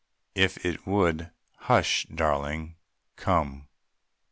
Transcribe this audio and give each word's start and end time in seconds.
If 0.33 0.65
it 0.65 0.87
would 0.87 1.29
Hush! 1.59 2.07
Darling, 2.11 2.75
come! 3.17 3.67